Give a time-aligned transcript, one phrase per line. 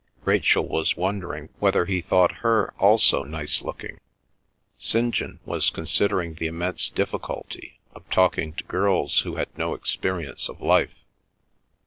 [0.25, 3.99] Rachel was wondering whether he thought her also nice looking;
[4.79, 5.13] St.
[5.13, 10.59] John was considering the immense difficulty of talking to girls who had no experience of
[10.59, 11.05] life.